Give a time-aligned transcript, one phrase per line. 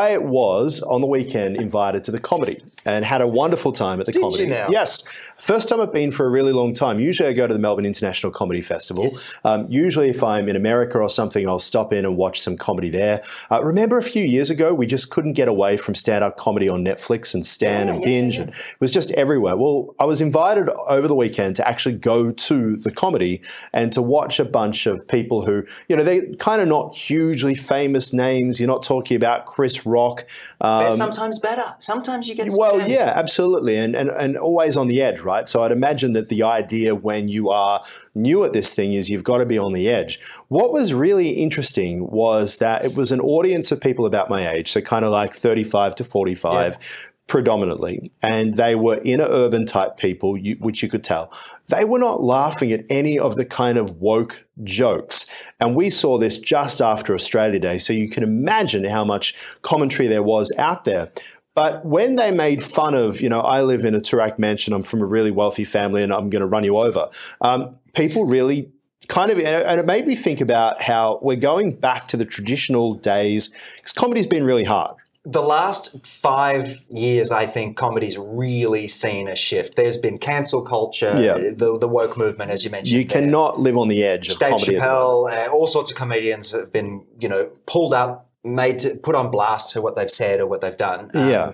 [0.00, 4.06] I was on the weekend invited to the comedy and had a wonderful time at
[4.06, 4.44] the Did comedy.
[4.44, 5.02] Yes,
[5.38, 6.98] first time I've been for a really long time.
[6.98, 9.04] Usually I go to the Melbourne International Comedy Festival.
[9.04, 9.34] Yes.
[9.44, 12.90] Um, usually if I'm in America or something, I'll stop in and watch some comedy
[12.90, 13.22] there.
[13.50, 16.84] Uh, remember a few years ago we just couldn't get away from stand-up comedy on
[16.84, 18.42] Netflix and Stan Yeah, and yeah, Binge, yeah.
[18.42, 19.56] and it was just everywhere.
[19.56, 23.42] Well, I was invited over the weekend to actually go to the comedy
[23.72, 27.54] and to watch a bunch of people who, you know, they're kind of not hugely
[27.54, 28.60] famous names.
[28.60, 30.26] You're not talking about Chris Rock.
[30.60, 31.74] They're Um, sometimes better.
[31.78, 32.88] Sometimes you get well, Oh, scammed.
[32.88, 35.48] yeah, absolutely, and, and and always on the edge, right?
[35.48, 37.82] So I'd imagine that the idea when you are
[38.14, 40.20] new at this thing is you've got to be on the edge.
[40.48, 44.70] What was really interesting was that it was an audience of people about my age,
[44.70, 46.78] so kind of like thirty-five to forty-five.
[47.26, 51.32] Predominantly, and they were inner urban type people, you, which you could tell.
[51.68, 55.26] They were not laughing at any of the kind of woke jokes.
[55.60, 60.08] And we saw this just after Australia Day, so you can imagine how much commentary
[60.08, 61.12] there was out there.
[61.54, 64.82] But when they made fun of, you know, I live in a Toorak mansion, I'm
[64.84, 68.70] from a really wealthy family, and I'm going to run you over, um, people really
[69.08, 72.94] kind of, and it made me think about how we're going back to the traditional
[72.94, 74.92] days, because comedy's been really hard.
[75.24, 79.76] the last five years, I think comedy's really seen a shift.
[79.76, 81.34] There's been cancel culture, Yeah.
[81.54, 82.96] the, the woke movement, as you mentioned.
[82.96, 83.20] You there.
[83.20, 84.76] cannot live on the edge of Dave comedy.
[84.76, 89.14] Chappelle, uh, all sorts of comedians have been, you know, pulled up, made to put
[89.14, 91.10] on blast for what they've said or what they've done.
[91.14, 91.52] Um, Yeah.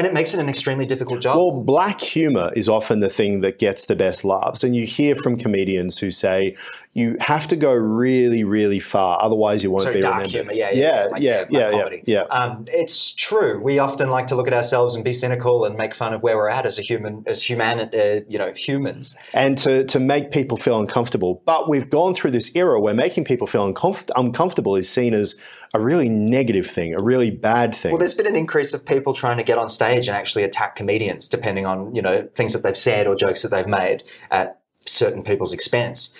[0.00, 1.36] And it makes it an extremely difficult job.
[1.36, 4.64] Well, black humor is often the thing that gets the best laughs.
[4.64, 6.56] And you hear from comedians who say
[6.94, 10.30] you have to go really, really far, otherwise you won't so be dark remembered.
[10.30, 12.02] humor, yeah, yeah, yeah, like yeah, yeah, comedy.
[12.06, 12.22] yeah.
[12.30, 13.60] Um, it's true.
[13.62, 16.38] We often like to look at ourselves and be cynical and make fun of where
[16.38, 19.14] we're at as a human, as human, uh, you know, humans.
[19.34, 21.42] and to, to make people feel uncomfortable.
[21.44, 25.36] But we've gone through this era where making people feel uncomf- uncomfortable is seen as
[25.74, 27.92] a really negative thing, a really bad thing.
[27.92, 30.76] Well, there's been an increase of people trying to get on stage and actually attack
[30.76, 34.60] comedians, depending on you know things that they've said or jokes that they've made at
[34.86, 36.14] certain people's expense.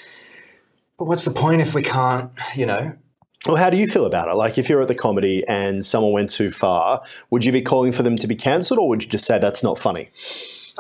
[0.99, 2.93] But what's the point if we can't, you know?
[3.47, 4.35] well, how do you feel about it?
[4.35, 7.93] Like, if you're at the comedy and someone went too far, would you be calling
[7.93, 10.11] for them to be cancelled, or would you just say that's not funny?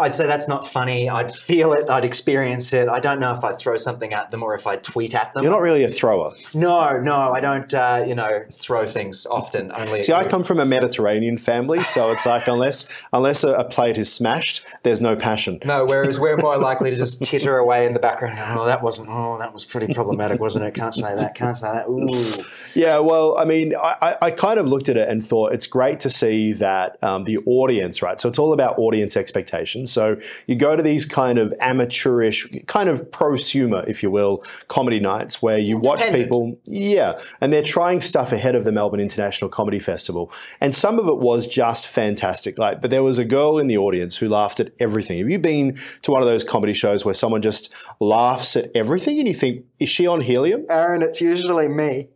[0.00, 1.08] I'd say that's not funny.
[1.08, 1.88] I'd feel it.
[1.90, 2.88] I'd experience it.
[2.88, 5.42] I don't know if I'd throw something at them or if I'd tweet at them.
[5.42, 6.32] You're not really a thrower.
[6.54, 7.72] no, no, I don't.
[7.72, 9.70] Uh, you know, throw things often.
[9.72, 13.64] Only See, I come from a Mediterranean family, so it's like unless unless a, a
[13.64, 15.60] plate is smashed, there's no passion.
[15.64, 18.38] No, whereas we're more likely to just titter away in the background.
[18.40, 19.08] Oh, that wasn't.
[19.10, 20.74] Oh, that was pretty problematic, wasn't it?
[20.74, 21.34] Can't say that.
[21.34, 21.86] Can't say that.
[21.88, 22.44] Ooh.
[22.74, 25.66] Yeah, well, I mean, I, I- I kind of looked at it and thought it's
[25.66, 28.20] great to see that um, the audience, right?
[28.20, 29.89] So it's all about audience expectations.
[29.90, 35.00] So you go to these kind of amateurish, kind of prosumer, if you will, comedy
[35.00, 39.50] nights where you watch people, yeah, and they're trying stuff ahead of the Melbourne International
[39.50, 42.58] Comedy Festival, and some of it was just fantastic.
[42.58, 45.18] Like, but there was a girl in the audience who laughed at everything.
[45.18, 49.18] Have you been to one of those comedy shows where someone just laughs at everything,
[49.18, 50.64] and you think, is she on helium?
[50.68, 52.08] Aaron, it's usually me.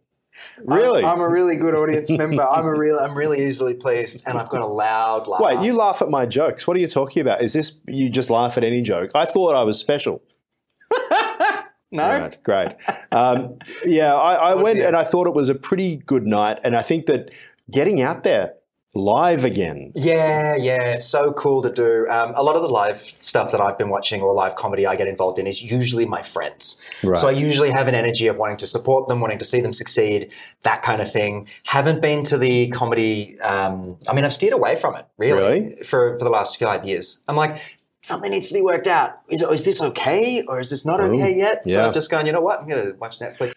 [0.64, 1.04] Really?
[1.04, 2.46] I'm, I'm a really good audience member.
[2.46, 2.98] I'm a real.
[2.98, 5.40] I'm really easily pleased, and I've got a loud laugh.
[5.40, 6.66] Wait, you laugh at my jokes.
[6.66, 7.42] What are you talking about?
[7.42, 9.10] Is this you just laugh at any joke?
[9.14, 10.22] I thought I was special.
[11.90, 12.08] no?
[12.08, 12.74] Right, great.
[13.12, 14.88] Um, yeah, I, I went dear.
[14.88, 17.30] and I thought it was a pretty good night, and I think that
[17.70, 18.54] getting out there
[18.94, 19.92] live again.
[19.94, 22.06] Yeah, yeah, so cool to do.
[22.08, 24.96] Um, a lot of the live stuff that I've been watching or live comedy I
[24.96, 26.80] get involved in is usually my friends.
[27.02, 27.18] Right.
[27.18, 29.72] So I usually have an energy of wanting to support them, wanting to see them
[29.72, 31.48] succeed, that kind of thing.
[31.64, 33.38] Haven't been to the comedy.
[33.40, 35.76] Um, I mean, I've steered away from it really, Really?
[35.84, 37.22] for for the last five years.
[37.28, 37.60] I'm like.
[38.06, 39.18] Something needs to be worked out.
[39.30, 41.62] Is, is this okay or is this not okay yet?
[41.66, 41.86] So yeah.
[41.86, 42.60] I'm just going, you know what?
[42.60, 43.52] I'm going to watch Netflix.